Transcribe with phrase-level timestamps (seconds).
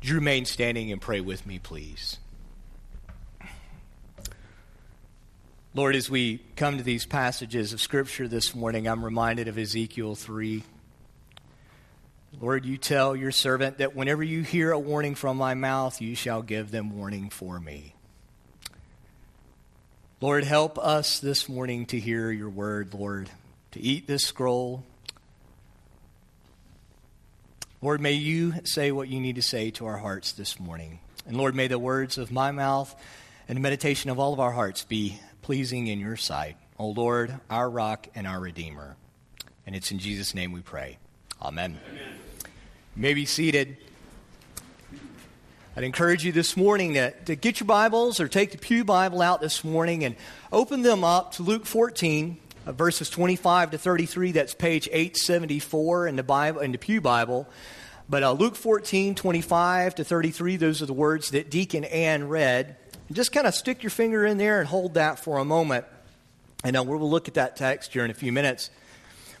[0.00, 2.18] Would you remain standing and pray with me, please?
[5.74, 10.14] Lord, as we come to these passages of Scripture this morning, I'm reminded of Ezekiel
[10.14, 10.62] 3.
[12.40, 16.14] Lord, you tell your servant that whenever you hear a warning from my mouth, you
[16.14, 17.94] shall give them warning for me.
[20.20, 23.30] Lord, help us this morning to hear your word, Lord,
[23.72, 24.84] to eat this scroll.
[27.80, 30.98] Lord, may you say what you need to say to our hearts this morning.
[31.26, 32.92] And Lord, may the words of my mouth
[33.46, 36.56] and the meditation of all of our hearts be pleasing in your sight.
[36.76, 38.96] O Lord, our rock and our redeemer.
[39.64, 40.98] And it's in Jesus' name we pray.
[41.40, 41.78] Amen.
[41.88, 42.14] Amen.
[42.96, 43.76] You may be seated.
[45.76, 49.22] I'd encourage you this morning to, to get your Bibles or take the Pew Bible
[49.22, 50.16] out this morning and
[50.50, 54.32] open them up to Luke 14, uh, verses 25 to 33.
[54.32, 57.48] That's page 874 in the, Bible, in the Pew Bible.
[58.10, 62.76] But uh, Luke 14, 25 to 33, those are the words that Deacon Ann read.
[63.08, 65.86] And just kind of stick your finger in there and hold that for a moment.
[66.62, 68.70] And uh, we'll look at that text here in a few minutes.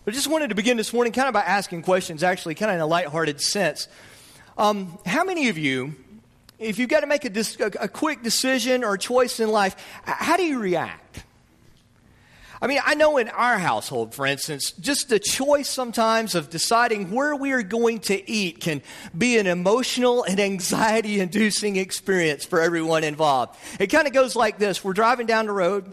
[0.04, 2.70] But I just wanted to begin this morning kind of by asking questions, actually, kind
[2.70, 3.88] of in a lighthearted sense.
[4.56, 5.94] Um, how many of you
[6.58, 10.36] if you've got to make a, dis- a, quick decision or choice in life, how
[10.36, 11.22] do you react?
[12.60, 17.12] I mean, I know in our household, for instance, just the choice sometimes of deciding
[17.12, 18.82] where we are going to eat can
[19.16, 23.56] be an emotional and anxiety inducing experience for everyone involved.
[23.78, 25.92] It kind of goes like this We're driving down the road,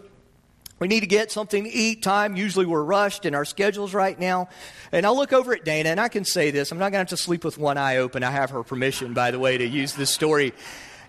[0.78, 2.36] we need to get something to eat time.
[2.36, 4.50] Usually we're rushed in our schedules right now.
[4.92, 6.70] And I'll look over at Dana, and I can say this.
[6.70, 8.22] I'm not going to have to sleep with one eye open.
[8.22, 10.52] I have her permission, by the way, to use this story.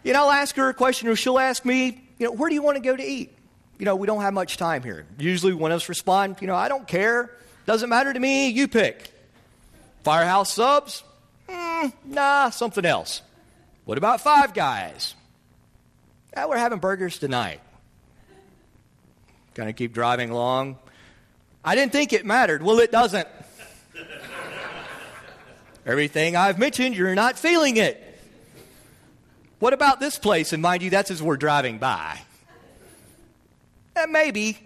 [0.06, 2.56] You know, I'll ask her a question, or she'll ask me, you know, where do
[2.56, 3.37] you want to go to eat?
[3.78, 5.06] You know, we don't have much time here.
[5.20, 7.32] Usually one of us respond, you know, I don't care.
[7.66, 8.50] Doesn't matter to me.
[8.50, 9.12] You pick.
[10.04, 11.04] Firehouse subs?
[11.48, 13.22] Mm, nah, something else.
[13.86, 15.16] What about Five Guys?
[16.36, 17.62] Ah, we're having burgers tonight.
[19.58, 20.78] Of keep driving along.
[21.66, 22.62] I didn't think it mattered.
[22.62, 23.28] Well, it doesn't.
[25.84, 28.04] Everything I've mentioned, you're not feeling it.
[29.60, 30.54] What about this place?
[30.54, 32.20] And mind you, that's as we're driving by.
[33.98, 34.58] Eh, maybe.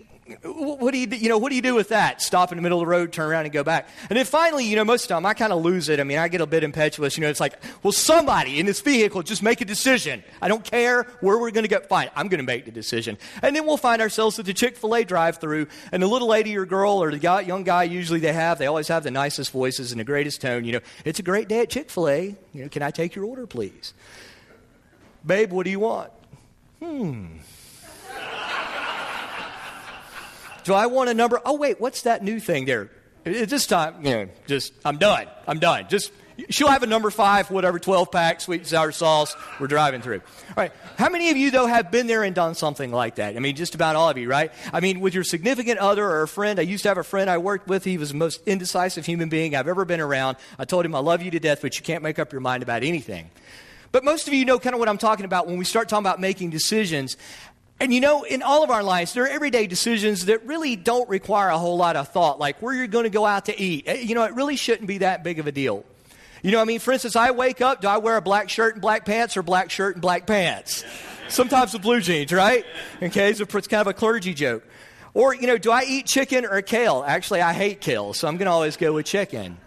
[0.43, 2.21] What do you do, you know what do you do with that?
[2.21, 3.89] Stop in the middle of the road turn around and go back.
[4.09, 5.99] And then finally you know most of the time i kind of lose it.
[5.99, 7.17] I mean i get a bit impetuous.
[7.17, 10.23] You know it's like well somebody in this vehicle just make a decision.
[10.41, 11.81] I don't care where we're going to go.
[11.81, 13.17] Fine i'm going to make the decision.
[13.41, 17.03] And then we'll find ourselves at the chick-fil-a drive-through and the little lady or girl
[17.03, 19.99] or the guy, young guy usually they have they always have the nicest voices and
[19.99, 20.81] the greatest tone you know.
[21.03, 22.35] It's a great day at chick-fil-a.
[22.53, 23.93] You know can i take your order please?
[25.25, 26.11] Babe what do you want?
[26.81, 27.25] Hmm
[30.63, 31.39] do I want a number?
[31.45, 32.89] Oh, wait, what's that new thing there?
[33.25, 35.27] At this time, know, just, I'm done.
[35.47, 35.85] I'm done.
[35.89, 36.11] Just,
[36.49, 39.35] she'll have a number five, whatever, 12 pack, sweet and sour sauce.
[39.59, 40.21] We're driving through.
[40.49, 40.71] All right.
[40.97, 43.35] How many of you, though, have been there and done something like that?
[43.35, 44.51] I mean, just about all of you, right?
[44.73, 47.29] I mean, with your significant other or a friend, I used to have a friend
[47.29, 47.83] I worked with.
[47.83, 50.37] He was the most indecisive human being I've ever been around.
[50.57, 52.63] I told him, I love you to death, but you can't make up your mind
[52.63, 53.29] about anything.
[53.91, 56.03] But most of you know kind of what I'm talking about when we start talking
[56.03, 57.17] about making decisions.
[57.81, 61.09] And you know, in all of our lives, there are everyday decisions that really don't
[61.09, 63.85] require a whole lot of thought, like where you're going to go out to eat.
[63.87, 65.83] Eh, you know, it really shouldn't be that big of a deal.
[66.43, 68.75] You know, I mean, for instance, I wake up, do I wear a black shirt
[68.75, 70.85] and black pants or black shirt and black pants?
[71.27, 72.67] Sometimes with blue jeans, right?
[73.01, 74.63] Okay, so it's kind of a clergy joke.
[75.15, 77.03] Or, you know, do I eat chicken or kale?
[77.03, 79.57] Actually, I hate kale, so I'm going to always go with chicken.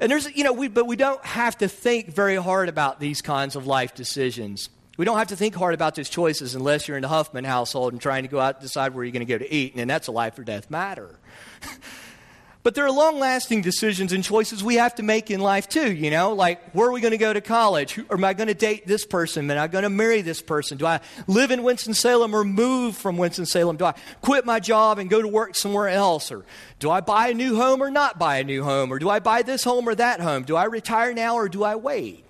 [0.00, 3.22] And there's, you know, we, but we don't have to think very hard about these
[3.22, 4.70] kinds of life decisions.
[4.98, 7.92] We don't have to think hard about those choices unless you're in the Huffman household
[7.94, 9.88] and trying to go out and decide where you're going to go to eat, and
[9.88, 11.18] that's a life or death matter.
[12.62, 15.90] but there are long lasting decisions and choices we have to make in life too,
[15.90, 17.98] you know, like where are we going to go to college?
[18.10, 19.50] Am I going to date this person?
[19.50, 20.76] Am I going to marry this person?
[20.76, 23.78] Do I live in Winston-Salem or move from Winston-Salem?
[23.78, 26.30] Do I quit my job and go to work somewhere else?
[26.30, 26.44] Or
[26.80, 28.92] do I buy a new home or not buy a new home?
[28.92, 30.42] Or do I buy this home or that home?
[30.42, 32.26] Do I retire now or do I wait?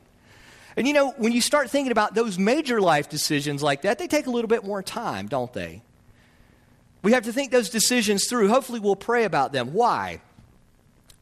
[0.76, 4.06] And you know, when you start thinking about those major life decisions like that, they
[4.06, 5.82] take a little bit more time, don't they?
[7.02, 8.48] We have to think those decisions through.
[8.48, 9.72] Hopefully, we'll pray about them.
[9.72, 10.20] Why?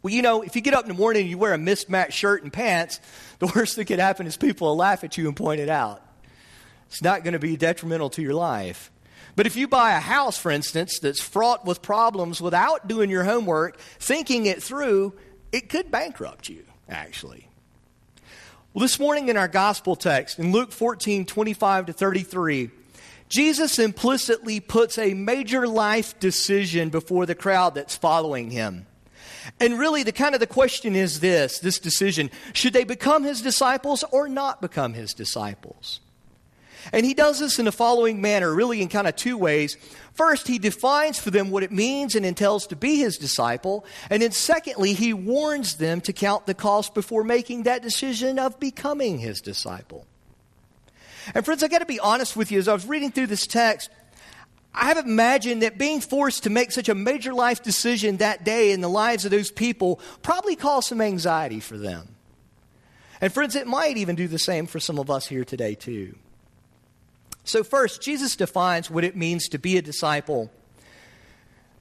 [0.03, 2.13] Well, you know, if you get up in the morning and you wear a mismatched
[2.13, 3.01] shirt and pants,
[3.39, 6.03] the worst that could happen is people will laugh at you and point it out.
[6.89, 8.91] It's not going to be detrimental to your life.
[9.37, 13.25] But if you buy a house, for instance, that's fraught with problems without doing your
[13.25, 15.15] homework, thinking it through,
[15.53, 17.49] it could bankrupt you, actually.
[18.73, 22.71] Well, this morning in our gospel text, in Luke 14 25 to 33,
[23.29, 28.87] Jesus implicitly puts a major life decision before the crowd that's following him.
[29.59, 33.43] And really, the kind of the question is this this decision should they become his
[33.43, 35.99] disciples or not become his disciples?
[36.93, 39.77] And he does this in the following manner, really in kind of two ways.
[40.15, 43.85] First, he defines for them what it means and entails to be his disciple.
[44.09, 48.59] And then, secondly, he warns them to count the cost before making that decision of
[48.59, 50.07] becoming his disciple.
[51.35, 52.59] And, friends, I got to be honest with you.
[52.59, 53.91] As I was reading through this text,
[54.75, 58.73] I have imagined that being forced to make such a major life decision that day
[58.73, 62.17] in the lives of those people probably caused some anxiety for them.
[63.21, 66.17] And, friends, it might even do the same for some of us here today, too.
[67.51, 70.53] So, first, Jesus defines what it means to be a disciple.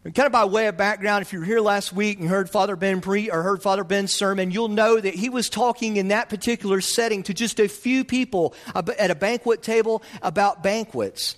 [0.04, 2.50] And kind of by way of background, if you were here last week and heard
[2.50, 6.08] Father Ben pre or heard Father Ben's sermon, you'll know that he was talking in
[6.08, 11.36] that particular setting to just a few people at a banquet table about banquets.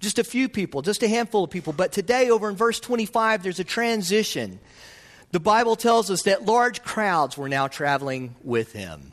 [0.00, 1.72] Just a few people, just a handful of people.
[1.72, 4.58] But today, over in verse 25, there's a transition.
[5.30, 9.12] The Bible tells us that large crowds were now traveling with him.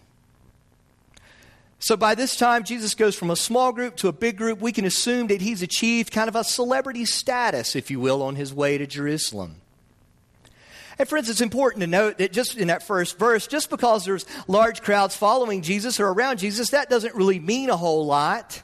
[1.86, 4.60] So by this time, Jesus goes from a small group to a big group.
[4.60, 8.36] We can assume that he's achieved kind of a celebrity status, if you will, on
[8.36, 9.58] his way to Jerusalem.
[10.98, 14.26] And friends, it's important to note that just in that first verse, just because there's
[14.48, 18.64] large crowds following Jesus or around Jesus, that doesn't really mean a whole lot.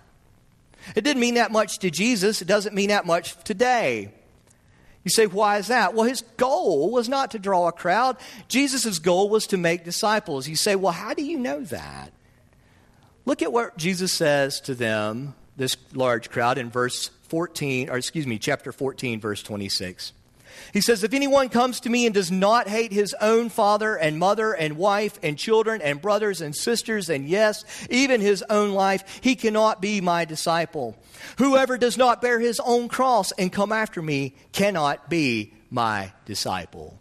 [0.96, 2.42] It didn't mean that much to Jesus.
[2.42, 4.12] It doesn't mean that much today.
[5.04, 5.94] You say, why is that?
[5.94, 8.18] Well, his goal was not to draw a crowd.
[8.48, 10.48] Jesus' goal was to make disciples.
[10.48, 12.14] You say, well, how do you know that?
[13.26, 18.26] Look at what Jesus says to them, this large crowd, in verse 14, or excuse
[18.26, 20.14] me, chapter 14, verse 26.
[20.74, 24.20] He says, If anyone comes to me and does not hate his own father and
[24.20, 29.20] mother and wife and children and brothers and sisters, and yes, even his own life,
[29.22, 30.98] he cannot be my disciple.
[31.38, 37.00] Whoever does not bear his own cross and come after me cannot be my disciple.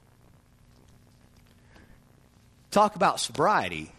[2.71, 3.93] Talk about sobriety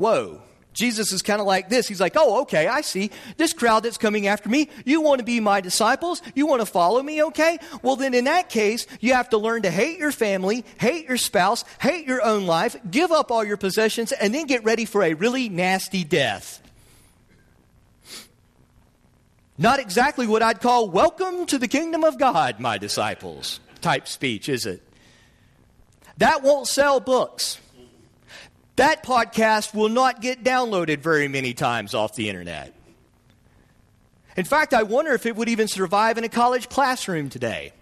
[0.00, 0.42] whoa.
[0.72, 1.88] Jesus is kind of like this.
[1.88, 3.10] He's like, oh, okay, I see.
[3.36, 6.22] This crowd that's coming after me, you want to be my disciples?
[6.34, 7.58] You want to follow me, okay?
[7.82, 11.16] Well, then in that case, you have to learn to hate your family, hate your
[11.16, 15.02] spouse, hate your own life, give up all your possessions, and then get ready for
[15.02, 16.62] a really nasty death.
[19.58, 24.48] Not exactly what I'd call welcome to the kingdom of God, my disciples type speech,
[24.48, 24.82] is it?
[26.18, 27.58] That won't sell books
[28.80, 32.74] that podcast will not get downloaded very many times off the internet.
[34.38, 37.72] In fact, I wonder if it would even survive in a college classroom today.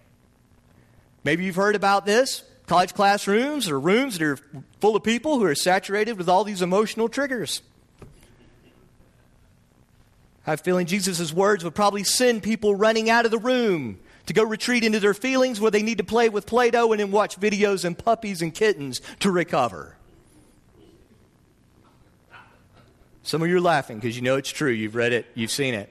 [1.23, 2.43] Maybe you've heard about this.
[2.67, 4.37] College classrooms or rooms that are
[4.81, 7.61] full of people who are saturated with all these emotional triggers.
[10.45, 13.99] I have a feeling Jesus' words would probably send people running out of the room
[14.25, 16.99] to go retreat into their feelings where they need to play with Play Doh and
[16.99, 19.95] then watch videos and puppies and kittens to recover.
[23.29, 24.71] Some of you are laughing because you know it's true.
[24.71, 25.87] You've read it, you've seen it.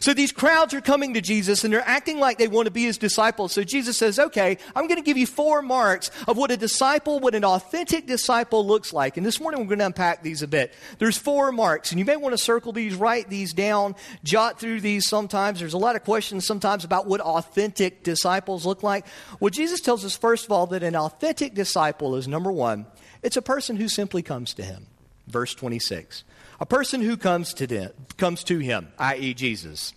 [0.00, 2.82] So these crowds are coming to Jesus and they're acting like they want to be
[2.82, 3.52] his disciples.
[3.52, 7.20] So Jesus says, okay, I'm going to give you four marks of what a disciple,
[7.20, 9.16] what an authentic disciple looks like.
[9.16, 10.74] And this morning we're going to unpack these a bit.
[10.98, 14.82] There's four marks and you may want to circle these, write these down, jot through
[14.82, 15.58] these sometimes.
[15.58, 19.06] There's a lot of questions sometimes about what authentic disciples look like.
[19.40, 22.84] Well, Jesus tells us first of all that an authentic disciple is number one,
[23.22, 24.88] it's a person who simply comes to him.
[25.26, 26.24] Verse 26.
[26.60, 29.94] A person who comes to, comes to him, i.e., Jesus.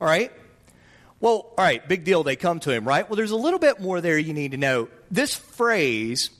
[0.00, 0.32] All right?
[1.20, 3.08] Well, all right, big deal, they come to him, right?
[3.08, 4.88] Well, there's a little bit more there you need to know.
[5.10, 6.30] This phrase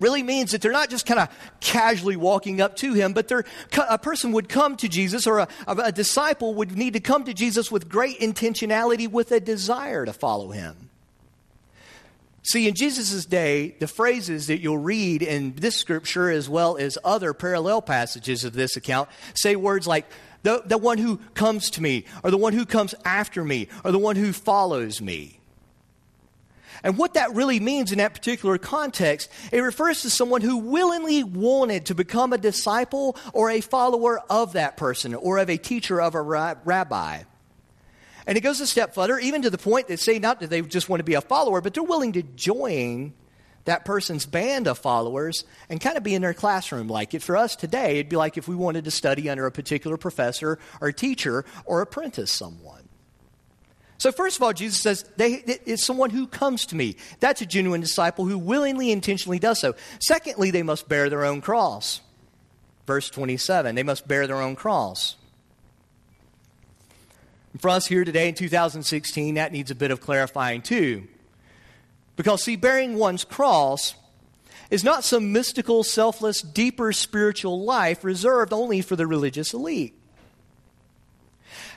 [0.00, 1.28] really means that they're not just kind of
[1.60, 3.44] casually walking up to him, but they're,
[3.88, 7.32] a person would come to Jesus or a, a disciple would need to come to
[7.32, 10.90] Jesus with great intentionality, with a desire to follow him.
[12.46, 16.98] See, in Jesus' day, the phrases that you'll read in this scripture as well as
[17.02, 20.06] other parallel passages of this account say words like,
[20.42, 23.92] the, the one who comes to me, or the one who comes after me, or
[23.92, 25.40] the one who follows me.
[26.82, 31.24] And what that really means in that particular context, it refers to someone who willingly
[31.24, 35.98] wanted to become a disciple or a follower of that person or of a teacher
[35.98, 37.22] of a rabbi.
[38.26, 40.62] And it goes a step further, even to the point that say not that they
[40.62, 43.12] just want to be a follower, but they're willing to join
[43.64, 47.22] that person's band of followers and kind of be in their classroom like it.
[47.22, 50.58] For us today, it'd be like if we wanted to study under a particular professor
[50.80, 52.88] or teacher or apprentice someone.
[53.96, 56.96] So, first of all, Jesus says, they, it's someone who comes to me.
[57.20, 59.76] That's a genuine disciple who willingly, intentionally does so.
[60.00, 62.00] Secondly, they must bear their own cross.
[62.86, 65.16] Verse 27, they must bear their own cross.
[67.58, 71.06] For us here today in 2016, that needs a bit of clarifying too.
[72.16, 73.94] Because, see, bearing one's cross
[74.70, 79.94] is not some mystical, selfless, deeper spiritual life reserved only for the religious elite.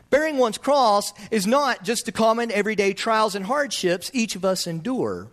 [0.10, 4.66] Bearing one's cross is not just the common everyday trials and hardships each of us
[4.66, 5.28] endure.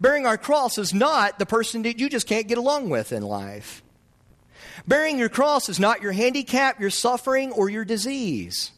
[0.00, 3.22] Bearing our cross is not the person that you just can't get along with in
[3.22, 3.82] life.
[4.86, 8.72] Bearing your cross is not your handicap, your suffering, or your disease.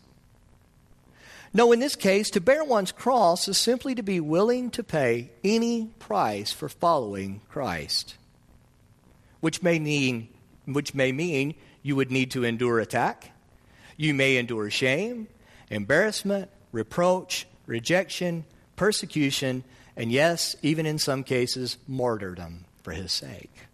[1.52, 5.30] No, in this case, to bear one's cross is simply to be willing to pay
[5.42, 8.16] any price for following Christ,
[9.40, 10.28] which may mean,
[10.66, 13.32] which may mean you would need to endure attack,
[13.96, 15.28] you may endure shame,
[15.70, 18.44] embarrassment, reproach, rejection,
[18.76, 19.64] persecution,
[19.96, 23.67] and yes, even in some cases, martyrdom for his sake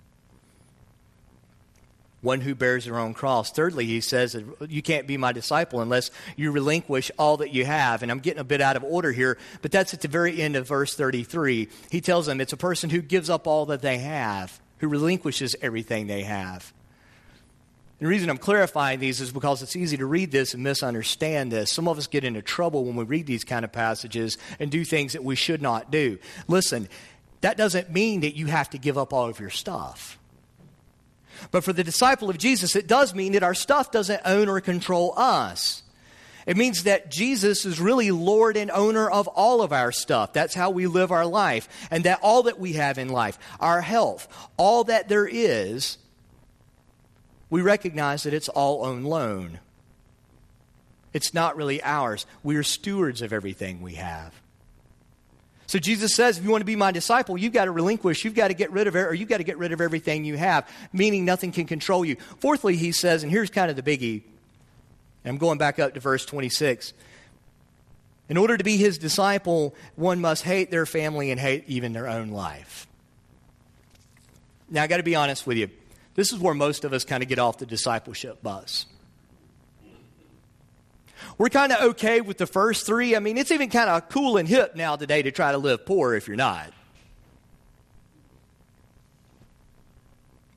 [2.24, 3.52] one who bears their own cross.
[3.52, 4.36] Thirdly, he says
[4.68, 8.02] you can't be my disciple unless you relinquish all that you have.
[8.02, 10.56] And I'm getting a bit out of order here, but that's at the very end
[10.56, 11.68] of verse 33.
[11.90, 15.54] He tells them it's a person who gives up all that they have, who relinquishes
[15.60, 16.72] everything they have.
[18.00, 21.72] The reason I'm clarifying these is because it's easy to read this and misunderstand this.
[21.72, 24.84] Some of us get into trouble when we read these kind of passages and do
[24.84, 26.18] things that we should not do.
[26.48, 26.88] Listen,
[27.40, 30.18] that doesn't mean that you have to give up all of your stuff.
[31.50, 34.60] But for the disciple of Jesus, it does mean that our stuff doesn't own or
[34.60, 35.82] control us.
[36.46, 40.32] It means that Jesus is really Lord and owner of all of our stuff.
[40.32, 41.68] That's how we live our life.
[41.90, 45.96] And that all that we have in life, our health, all that there is,
[47.48, 49.60] we recognize that it's all on loan.
[51.14, 52.26] It's not really ours.
[52.42, 54.34] We are stewards of everything we have.
[55.66, 58.34] So Jesus says, if you want to be my disciple, you've got to relinquish, you've
[58.34, 60.36] got to get rid of it, or you've got to get rid of everything you
[60.36, 62.16] have, meaning nothing can control you.
[62.40, 64.22] Fourthly, he says, and here's kind of the biggie.
[65.24, 66.92] I'm going back up to verse 26.
[68.28, 72.08] In order to be his disciple, one must hate their family and hate even their
[72.08, 72.86] own life.
[74.70, 75.70] Now, I got to be honest with you.
[76.14, 78.86] This is where most of us kind of get off the discipleship bus.
[81.38, 83.16] We're kind of okay with the first three.
[83.16, 85.84] I mean, it's even kind of cool and hip now today to try to live
[85.84, 86.72] poor if you're not.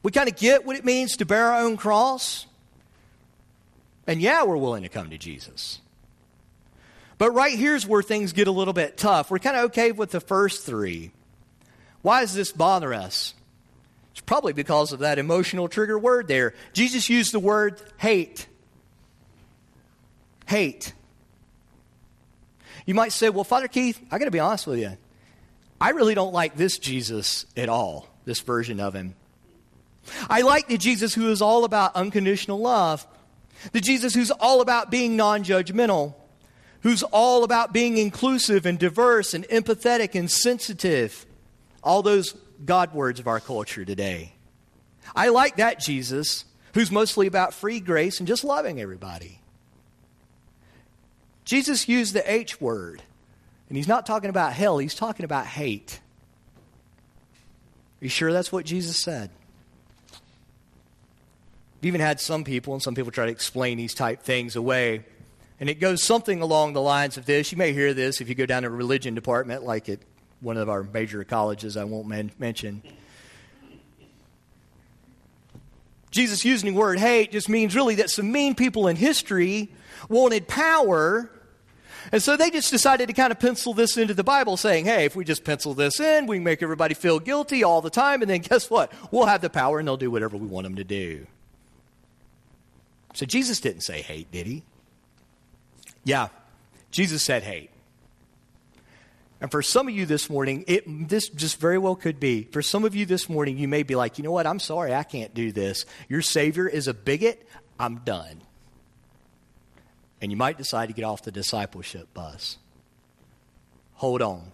[0.04, 2.46] We kind of get what it means to bear our own cross.
[4.06, 5.82] And yeah, we're willing to come to Jesus.
[7.18, 9.32] But right here's where things get a little bit tough.
[9.32, 11.12] We're kind of okay with the first three.
[12.04, 13.34] Why does this bother us?
[14.12, 16.54] It's probably because of that emotional trigger word there.
[16.74, 18.48] Jesus used the word hate
[20.48, 20.94] hate.
[22.86, 24.98] You might say, well, Father Keith, I got to be honest with you.
[25.80, 29.16] I really don't like this Jesus at all, this version of him.
[30.30, 33.06] I like the Jesus who is all about unconditional love,
[33.74, 36.16] the Jesus who's all about being non judgmental,
[36.82, 41.26] who's all about being inclusive and diverse and empathetic and sensitive.
[41.84, 42.36] All those
[42.66, 44.34] God words of our culture today.
[45.16, 49.42] I like that Jesus who's mostly about free grace and just loving everybody.
[51.48, 53.02] Jesus used the H word,
[53.70, 56.02] and he's not talking about hell, he's talking about hate.
[58.02, 59.30] Are you sure that's what Jesus said?
[61.80, 65.06] We've even had some people, and some people try to explain these type things away.
[65.62, 67.50] And it goes something along the lines of this.
[67.54, 70.00] You may hear this if you go down to a religion department, like at
[70.42, 72.82] one of our major colleges I won't men- mention.
[76.12, 79.70] Jesus using the word hate just means really that some mean people in history
[80.10, 81.32] wanted power
[82.12, 85.06] and so they just decided to kind of pencil this into the Bible, saying, hey,
[85.06, 88.30] if we just pencil this in, we make everybody feel guilty all the time, and
[88.30, 88.92] then guess what?
[89.12, 91.28] We'll have the power and they'll do whatever we want them to do.
[93.14, 94.64] So Jesus didn't say hate, did he?
[96.04, 96.28] Yeah,
[96.92, 97.72] Jesus said hate.
[99.40, 102.44] And for some of you this morning, it, this just very well could be.
[102.52, 104.48] For some of you this morning, you may be like, you know what?
[104.48, 105.86] I'm sorry, I can't do this.
[106.10, 107.48] Your Savior is a bigot.
[107.80, 108.42] I'm done
[110.22, 112.58] and you might decide to get off the discipleship bus.
[113.96, 114.52] Hold on.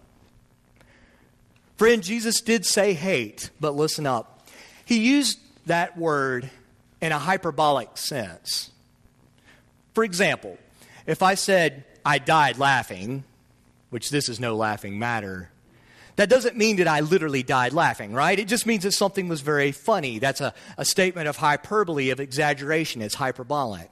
[1.76, 4.46] Friend, Jesus did say hate, but listen up.
[4.84, 6.50] He used that word
[7.00, 8.70] in a hyperbolic sense.
[9.92, 10.58] For example,
[11.06, 13.24] if I said, I died laughing,
[13.90, 15.50] which this is no laughing matter,
[16.16, 18.38] that doesn't mean that I literally died laughing, right?
[18.38, 20.18] It just means that something was very funny.
[20.18, 23.02] That's a, a statement of hyperbole, of exaggeration.
[23.02, 23.90] It's hyperbolic.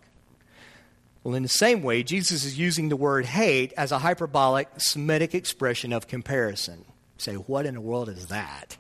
[1.25, 5.35] Well, in the same way, Jesus is using the word hate as a hyperbolic Semitic
[5.35, 6.85] expression of comparison.
[7.17, 8.77] Say, what in the world is that?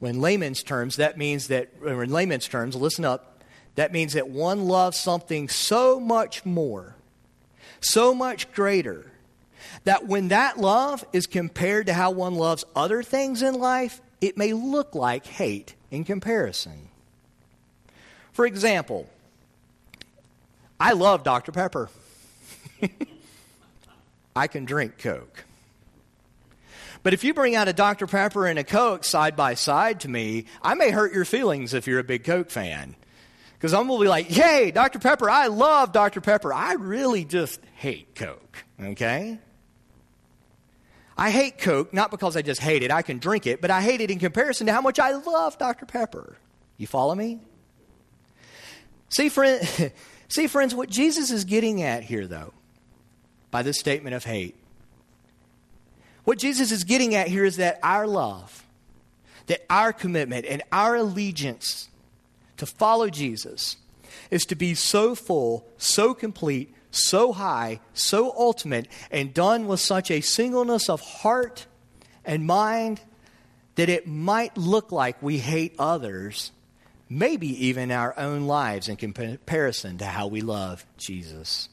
[0.00, 3.42] In layman's terms, that means that, or in layman's terms, listen up,
[3.74, 6.96] that means that one loves something so much more,
[7.80, 9.10] so much greater,
[9.84, 14.38] that when that love is compared to how one loves other things in life, it
[14.38, 16.88] may look like hate in comparison.
[18.32, 19.10] For example,
[20.80, 21.52] I love Dr.
[21.52, 21.90] Pepper.
[24.36, 25.44] I can drink Coke.
[27.02, 28.06] But if you bring out a Dr.
[28.06, 31.86] Pepper and a Coke side by side to me, I may hurt your feelings if
[31.86, 32.96] you're a big Coke fan.
[33.54, 34.98] Because I'm going to be like, hey, Dr.
[35.00, 36.20] Pepper, I love Dr.
[36.20, 36.52] Pepper.
[36.52, 39.38] I really just hate Coke, okay?
[41.16, 43.80] I hate Coke, not because I just hate it, I can drink it, but I
[43.80, 45.86] hate it in comparison to how much I love Dr.
[45.86, 46.36] Pepper.
[46.76, 47.40] You follow me?
[49.08, 49.60] See, friend,
[50.28, 52.52] see, friends, what Jesus is getting at here, though,
[53.50, 54.56] by this statement of hate,
[56.24, 58.66] what Jesus is getting at here is that our love,
[59.46, 61.88] that our commitment, and our allegiance
[62.58, 63.76] to follow Jesus
[64.30, 70.10] is to be so full, so complete, so high, so ultimate, and done with such
[70.10, 71.66] a singleness of heart
[72.24, 73.00] and mind
[73.76, 76.52] that it might look like we hate others,
[77.08, 81.68] maybe even our own lives in comparison to how we love Jesus.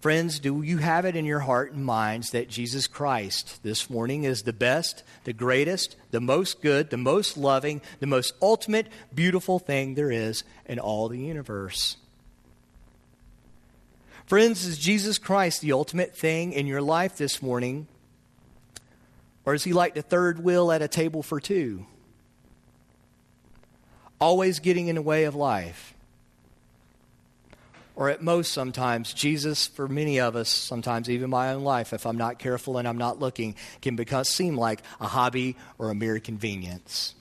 [0.00, 4.22] Friends, do you have it in your heart and minds that Jesus Christ this morning
[4.22, 9.58] is the best, the greatest, the most good, the most loving, the most ultimate, beautiful
[9.58, 11.96] thing there is in all the universe?
[14.24, 17.88] Friends, is Jesus Christ the ultimate thing in your life this morning?
[19.48, 21.86] Or is he like the third wheel at a table for two?
[24.20, 25.94] Always getting in the way of life
[27.96, 32.04] or at most sometimes, Jesus, for many of us, sometimes even my own life, if
[32.04, 35.94] I'm not careful and I'm not looking, can become, seem like a hobby or a
[35.94, 37.14] mere convenience.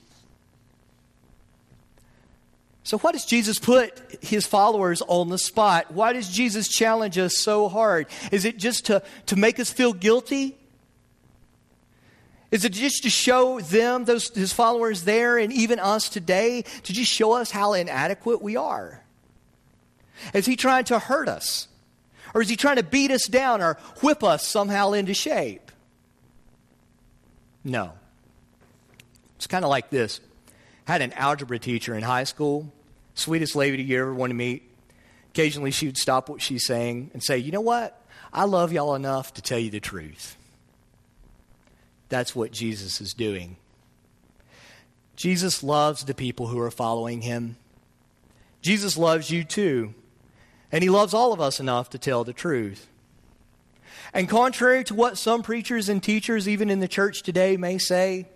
[2.84, 5.94] So, why does Jesus put his followers on the spot?
[5.94, 8.08] Why does Jesus challenge us so hard?
[8.34, 10.57] Is it just to, to make us feel guilty?
[12.50, 16.94] Is it just to show them, those, his followers there, and even us today, to
[16.94, 19.04] just show us how inadequate we are?
[20.34, 21.68] Is he trying to hurt us?
[22.34, 25.72] Or is he trying to beat us down or whip us somehow into shape?
[27.64, 27.94] No.
[29.36, 30.20] It's kind of like this.
[30.88, 32.72] I had an algebra teacher in high school,
[33.16, 34.64] sweetest lady you ever want to meet.
[35.32, 38.02] Occasionally she would stop what she's saying and say, You know what?
[38.34, 40.38] I love y'all enough to tell you the truth.
[42.10, 43.58] That's what Jesus is doing.
[45.16, 47.58] Jesus loves the people who are following him.
[48.62, 49.94] Jesus loves you too.
[50.72, 52.88] And he loves all of us enough to tell the truth.
[54.14, 58.28] And contrary to what some preachers and teachers, even in the church today, may say,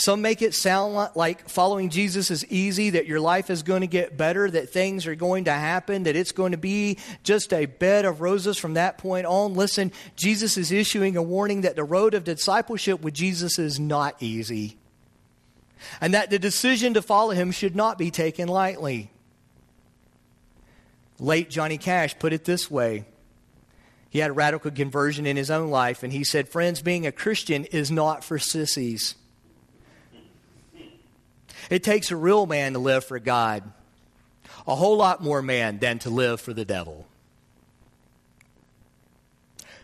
[0.00, 3.86] some make it sound like following Jesus is easy, that your life is going to
[3.86, 7.66] get better, that things are going to happen, that it's going to be just a
[7.66, 9.52] bed of roses from that point on.
[9.52, 14.16] Listen, Jesus is issuing a warning that the road of discipleship with Jesus is not
[14.20, 14.78] easy,
[16.00, 19.10] and that the decision to follow him should not be taken lightly.
[21.18, 23.04] Late Johnny Cash put it this way.
[24.08, 27.12] He had a radical conversion in his own life, and he said, Friends, being a
[27.12, 29.14] Christian is not for sissies.
[31.68, 33.62] It takes a real man to live for God,
[34.66, 37.06] a whole lot more man than to live for the devil.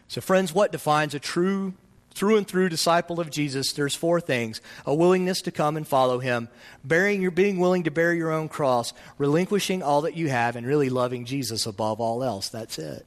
[0.08, 1.74] So, friends, what defines a true
[2.16, 6.18] through and through disciple of Jesus, there's four things a willingness to come and follow
[6.18, 6.48] him,
[6.82, 10.66] bearing your being willing to bear your own cross, relinquishing all that you have, and
[10.66, 12.48] really loving Jesus above all else.
[12.48, 13.04] That's it.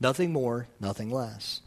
[0.00, 1.60] Nothing more, nothing less.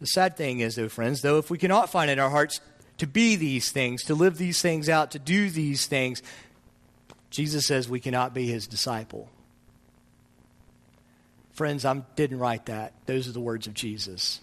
[0.00, 2.60] The sad thing is, though, friends, though, if we cannot find in our hearts
[2.98, 6.22] to be these things, to live these things out, to do these things,
[7.30, 9.28] Jesus says we cannot be his disciple.
[11.52, 12.92] Friends, I didn't write that.
[13.06, 14.40] Those are the words of Jesus.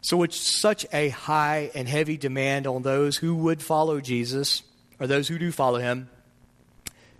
[0.00, 4.62] So it's such a high and heavy demand on those who would follow Jesus,
[5.00, 6.08] or those who do follow him.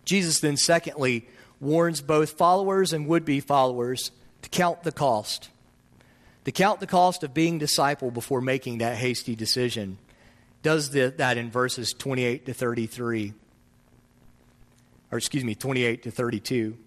[0.05, 1.29] Jesus then, secondly,
[1.61, 5.49] warns both followers and would be followers to count the cost.
[6.47, 9.99] To count the cost of being disciple before making that hasty decision.
[10.63, 13.33] Does the, that in verses 28 to 33.
[15.11, 16.79] Or excuse me, 28 to 32.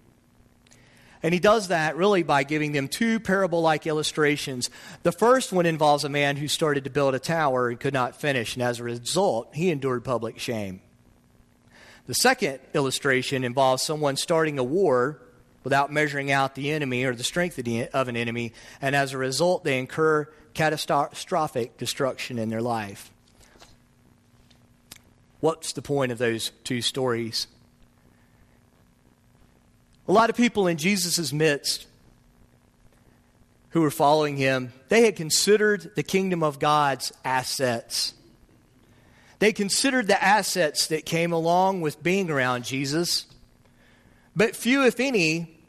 [1.22, 4.70] And he does that really by giving them two parable like illustrations.
[5.04, 8.16] The first one involves a man who started to build a tower and could not
[8.16, 10.80] finish, and as a result, he endured public shame.
[12.08, 15.20] The second illustration involves someone starting a war
[15.64, 17.58] without measuring out the enemy or the strength
[17.94, 23.12] of an enemy, and as a result, they incur catastrophic destruction in their life.
[25.40, 27.48] What's the point of those two stories?
[30.08, 31.86] A lot of people in Jesus' midst
[33.70, 38.14] who were following him, they had considered the kingdom of God's assets.
[39.38, 43.28] They considered the assets that came along with being around Jesus,
[44.36, 45.60] but few, if any,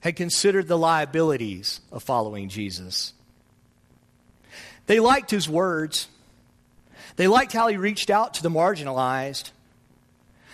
[0.00, 3.14] had considered the liabilities of following Jesus.
[4.86, 6.08] They liked his words.
[7.16, 9.50] They liked how he reached out to the marginalized.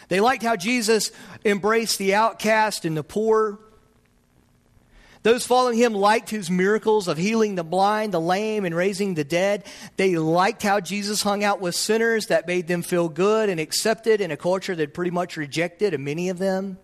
[0.09, 1.11] They liked how Jesus
[1.45, 3.59] embraced the outcast and the poor.
[5.23, 9.25] Those following him liked his miracles of healing the blind, the lame, and raising the
[9.25, 9.65] dead.
[9.97, 14.21] They liked how Jesus hung out with sinners that made them feel good and accepted
[14.21, 16.79] in a culture that pretty much rejected many of them.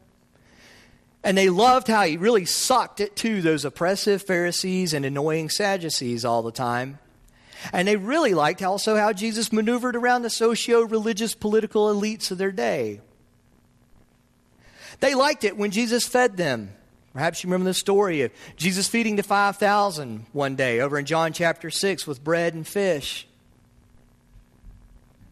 [1.26, 6.24] And they loved how he really sucked it to those oppressive Pharisees and annoying Sadducees
[6.24, 6.98] all the time.
[7.72, 12.38] And they really liked also how Jesus maneuvered around the socio religious political elites of
[12.38, 13.00] their day.
[15.00, 16.70] They liked it when Jesus fed them
[17.16, 21.32] Perhaps you remember the story of Jesus feeding the 5,000 one day over in John
[21.32, 23.26] chapter 6 with bread and fish.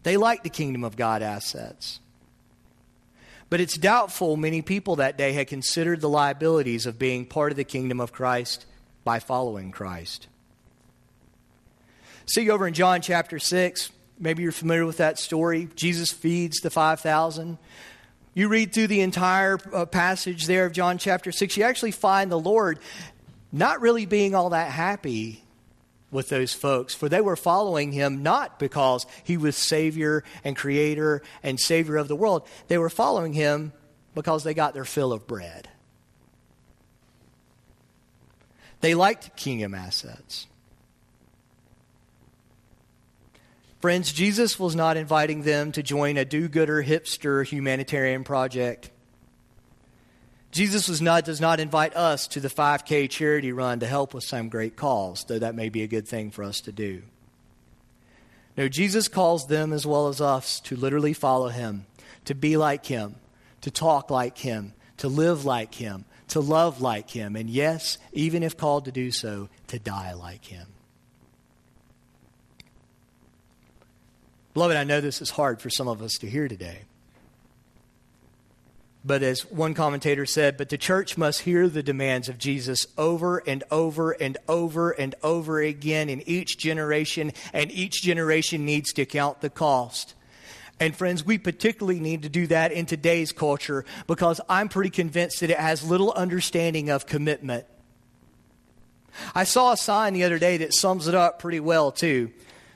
[0.01, 1.99] They liked the kingdom of God assets.
[3.55, 7.55] But it's doubtful many people that day had considered the liabilities of being part of
[7.55, 8.65] the kingdom of Christ
[9.05, 10.27] by following Christ.
[12.25, 15.69] See over in John chapter 6, maybe you're familiar with that story.
[15.73, 17.57] Jesus feeds the 5,000.
[18.33, 22.29] You read through the entire uh, passage there of John chapter 6, you actually find
[22.29, 22.77] the Lord
[23.53, 25.44] not really being all that happy
[26.11, 31.21] with those folks, for they were following him not because he was Savior and Creator
[31.43, 32.47] and Savior of the world.
[32.67, 33.73] They were following him
[34.13, 35.67] because they got their fill of bread.
[38.81, 40.47] They liked kingdom assets.
[43.81, 48.89] Friends, Jesus was not inviting them to join a do gooder hipster humanitarian project.
[50.55, 54.23] Jesus was not, does not invite us to the 5K charity run to help with
[54.23, 57.01] some great cause, though that may be a good thing for us to do.
[58.55, 61.85] No, Jesus calls them as well as us to literally follow him,
[62.23, 63.15] to be like him,
[63.59, 68.41] to talk like him, to live like him, to love like him, and yes, even
[68.41, 70.67] if called to do so, to die like him.
[74.53, 76.83] Beloved, I know this is hard for some of us to hear today.
[79.05, 83.37] But as one commentator said, but the church must hear the demands of Jesus over
[83.45, 89.05] and over and over and over again in each generation, and each generation needs to
[89.05, 90.15] count the cost.
[90.79, 95.39] And friends, we particularly need to do that in today's culture because I'm pretty convinced
[95.41, 97.65] that it has little understanding of commitment.
[99.35, 102.31] I saw a sign the other day that sums it up pretty well, too.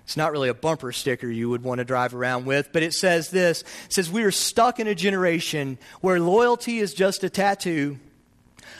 [0.10, 2.94] It's not really a bumper sticker you would want to drive around with, but it
[2.94, 7.30] says this it says, We are stuck in a generation where loyalty is just a
[7.30, 8.00] tattoo,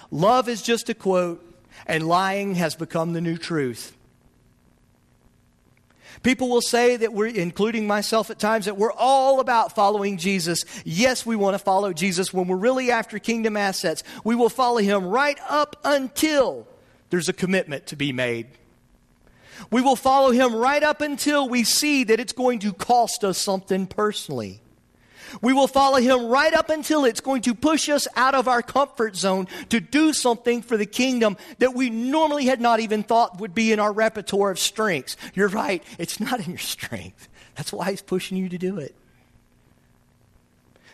[0.10, 1.46] love is just a quote,
[1.86, 3.96] and lying has become the new truth.
[6.24, 10.64] People will say that we're, including myself at times, that we're all about following Jesus.
[10.84, 14.02] Yes, we want to follow Jesus when we're really after kingdom assets.
[14.24, 16.66] We will follow him right up until
[17.12, 18.48] there's a commitment to be made.
[19.72, 23.38] We will follow him right up until we see that it's going to cost us
[23.38, 24.62] something personally.
[25.42, 28.62] We will follow him right up until it's going to push us out of our
[28.62, 33.40] comfort zone to do something for the kingdom that we normally had not even thought
[33.40, 35.18] would be in our repertoire of strengths.
[35.36, 37.28] You're right, it's not in your strength.
[37.56, 38.96] That's why he's pushing you to do it.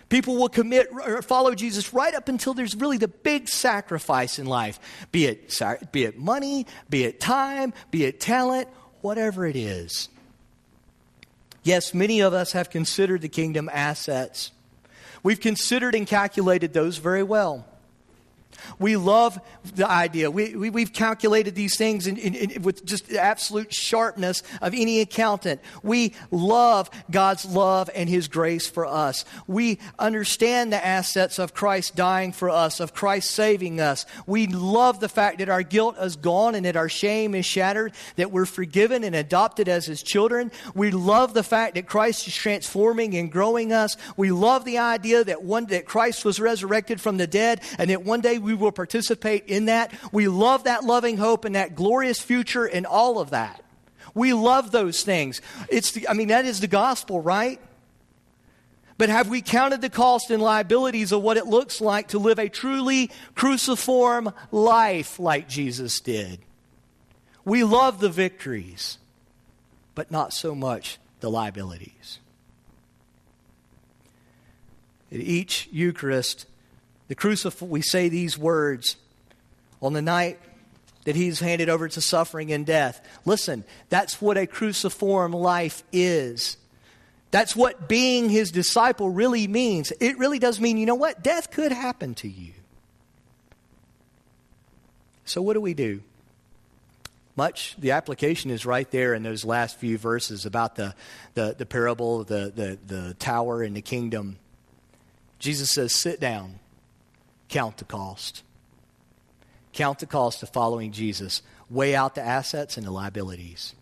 [0.09, 4.45] People will commit or follow Jesus right up until there's really the big sacrifice in
[4.45, 4.79] life,
[5.11, 5.59] be it,
[5.91, 8.67] be it money, be it time, be it talent,
[9.01, 10.09] whatever it is.
[11.63, 14.51] Yes, many of us have considered the kingdom assets.
[15.23, 17.65] We've considered and calculated those very well.
[18.79, 19.39] We love
[19.75, 20.29] the idea.
[20.31, 24.73] We, we, have calculated these things in, in, in, with just the absolute sharpness of
[24.73, 25.61] any accountant.
[25.83, 29.25] We love God's love and His grace for us.
[29.47, 34.05] We understand the assets of Christ dying for us, of Christ saving us.
[34.25, 37.93] We love the fact that our guilt is gone and that our shame is shattered,
[38.15, 40.51] that we're forgiven and adopted as His children.
[40.73, 43.97] We love the fact that Christ is transforming and growing us.
[44.17, 48.03] We love the idea that one that Christ was resurrected from the dead and that
[48.03, 49.93] one day we will participate in that.
[50.11, 53.63] We love that loving hope and that glorious future and all of that.
[54.13, 55.41] We love those things.
[55.69, 57.59] It's the, I mean, that is the gospel, right?
[58.97, 62.39] But have we counted the cost and liabilities of what it looks like to live
[62.39, 66.39] a truly cruciform life like Jesus did?
[67.43, 68.97] We love the victories,
[69.95, 72.19] but not so much the liabilities.
[75.11, 76.45] At each Eucharist,
[77.07, 78.95] The crucif- we say these words
[79.81, 80.39] on the night
[81.05, 82.99] that he's handed over to suffering and death.
[83.25, 86.57] Listen, that's what a cruciform life is.
[87.31, 89.91] That's what being his disciple really means.
[89.99, 91.21] It really does mean, you know what?
[91.23, 92.53] Death could happen to you.
[95.25, 96.01] So, what do we do?
[97.35, 100.95] Much, the application is right there in those last few verses about the,
[101.33, 104.37] the, the parable, the, the, the tower, and the kingdom.
[105.39, 106.59] Jesus says, Sit down,
[107.49, 108.43] count the cost.
[109.73, 111.41] Count the cost of following Jesus.
[111.69, 113.75] Weigh out the assets and the liabilities.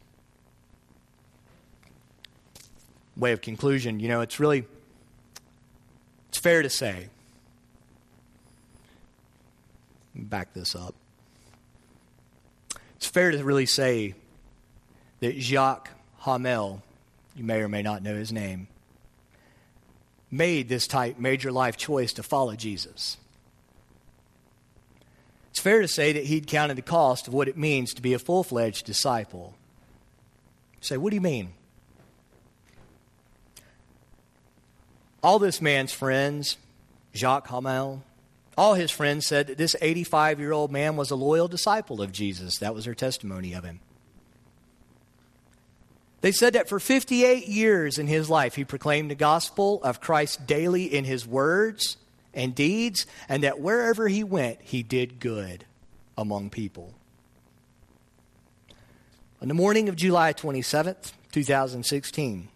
[3.16, 4.66] Way of conclusion, you know, it's really
[6.30, 7.10] it's fair to say.
[10.16, 10.96] Back this up.
[12.96, 14.16] It's fair to really say
[15.20, 15.90] that Jacques
[16.22, 16.82] Hamel,
[17.36, 18.68] you may or may not know his name,
[20.32, 23.18] made this type major life choice to follow Jesus.
[25.54, 28.16] It's fair to say that he'd counted the cost of what it means to be
[28.16, 29.54] a full fledged disciple.
[30.78, 31.54] You say, what do you mean?
[35.22, 36.58] All this man's friends,
[37.14, 38.02] Jacques Hamel,
[38.58, 42.12] all his friends said that this 85 year old man was a loyal disciple of
[42.12, 42.58] Jesus.
[42.58, 43.80] That was their testimony of him.
[46.22, 50.48] They said that for 58 years in his life, he proclaimed the gospel of Christ
[50.48, 51.98] daily in his words
[52.34, 55.66] and deeds, and that wherever he went, he did good
[56.18, 56.94] among people.
[59.42, 62.48] On the morning of July 27th, 2016,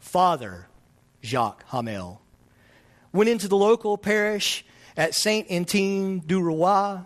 [0.00, 0.66] Father
[1.22, 2.20] Jacques Hamel
[3.12, 4.64] went into the local parish
[4.96, 7.00] at Saint Etienne du Roi.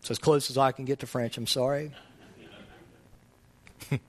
[0.00, 1.92] It's as close as I can get to French, I'm sorry.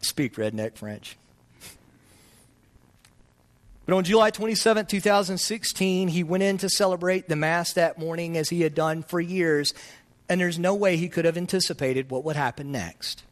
[0.00, 1.16] Speak redneck French.
[3.86, 8.48] But on July 27, 2016, he went in to celebrate the Mass that morning as
[8.48, 9.72] he had done for years,
[10.28, 13.22] and there's no way he could have anticipated what would happen next.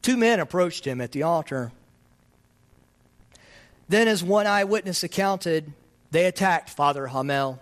[0.00, 1.72] Two men approached him at the altar.
[3.86, 5.74] Then, as one eyewitness accounted,
[6.10, 7.60] they attacked Father Hamel.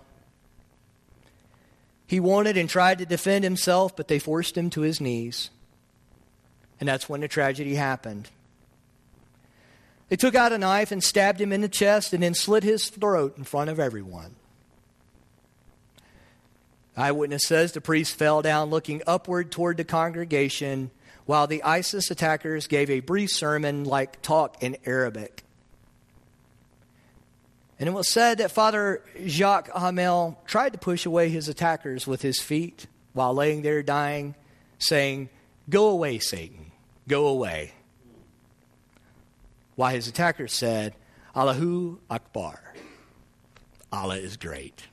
[2.07, 5.49] He wanted and tried to defend himself, but they forced him to his knees.
[6.79, 8.29] And that's when the tragedy happened.
[10.09, 12.89] They took out a knife and stabbed him in the chest and then slit his
[12.89, 14.35] throat in front of everyone.
[16.97, 20.91] Eyewitness says the priest fell down looking upward toward the congregation
[21.25, 25.43] while the ISIS attackers gave a brief sermon like talk in Arabic.
[27.79, 32.21] And it was said that Father Jacques Hamel tried to push away his attackers with
[32.21, 34.35] his feet while laying there dying,
[34.79, 35.29] saying,
[35.69, 36.71] Go away, Satan,
[37.07, 37.73] go away.
[39.79, 40.93] While his attackers said,
[41.33, 42.59] Allahu Akbar,
[43.93, 44.87] Allah is great.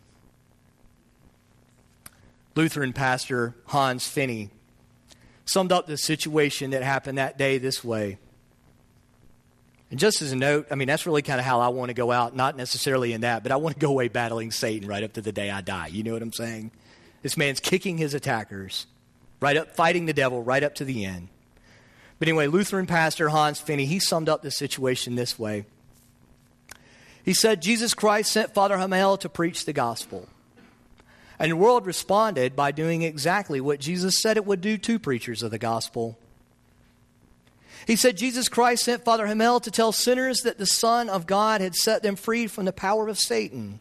[2.54, 4.50] Lutheran pastor Hans Fiene
[5.44, 8.18] summed up the situation that happened that day this way.
[9.90, 11.94] And just as a note, I mean, that's really kind of how I want to
[11.94, 15.02] go out, not necessarily in that, but I want to go away battling Satan right
[15.02, 15.88] up to the day I die.
[15.88, 16.70] You know what I'm saying?
[17.22, 18.86] This man's kicking his attackers,
[19.40, 21.26] right up, fighting the devil right up to the end.
[22.18, 25.66] But anyway, Lutheran pastor Hans Fiene, he summed up the situation this way.
[27.24, 30.28] He said, Jesus Christ sent Father Hamel to preach the gospel.
[31.38, 35.42] And the world responded by doing exactly what Jesus said it would do to preachers
[35.42, 36.16] of the gospel.
[37.86, 41.60] He said Jesus Christ sent Father Hamel to tell sinners that the Son of God
[41.60, 43.80] had set them free from the power of Satan.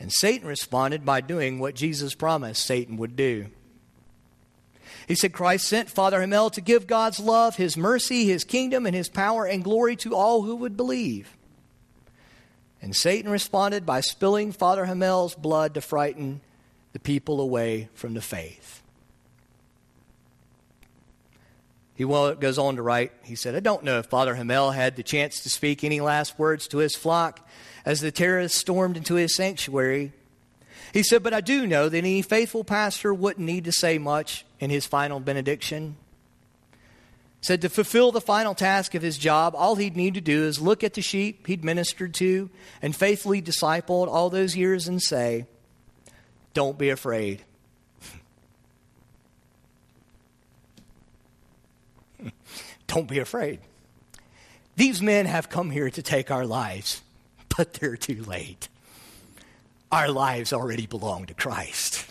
[0.00, 3.46] And Satan responded by doing what Jesus promised Satan would do.
[5.10, 8.94] He said Christ sent Father Hamel to give God's love, His mercy, His kingdom, and
[8.94, 11.36] His power and glory to all who would believe.
[12.80, 16.42] And Satan responded by spilling Father Hamel's blood to frighten
[16.92, 18.84] the people away from the faith.
[21.96, 25.02] He goes on to write, he said, I don't know if Father Hamel had the
[25.02, 27.48] chance to speak any last words to his flock
[27.84, 30.12] as the terrorists stormed into his sanctuary.
[30.92, 34.44] He said, but I do know that any faithful pastor wouldn't need to say much
[34.58, 35.96] in his final benediction.
[36.72, 40.44] He said to fulfill the final task of his job, all he'd need to do
[40.44, 42.50] is look at the sheep he'd ministered to
[42.82, 45.46] and faithfully discipled all those years and say,
[46.54, 47.42] Don't be afraid.
[52.88, 53.60] Don't be afraid.
[54.74, 57.02] These men have come here to take our lives,
[57.56, 58.69] but they're too late.
[59.92, 62.06] Our lives already belong to Christ.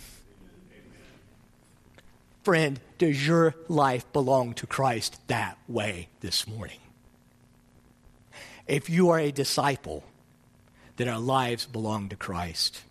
[2.44, 6.80] Friend, does your life belong to Christ that way this morning?
[8.68, 10.04] If you are a disciple,
[11.00, 12.82] that our lives belong to Christ.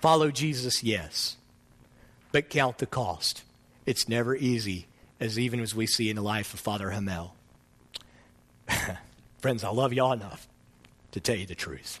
[0.00, 1.36] Follow Jesus, yes,
[2.32, 3.44] but count the cost.
[3.86, 4.86] It's never easy,
[5.20, 7.36] as even as we see in the life of Father Hamel.
[9.38, 10.48] Friends, I love y'all enough
[11.12, 12.00] to tell you the truth.